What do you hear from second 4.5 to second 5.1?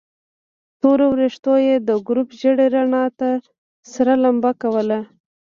کوله.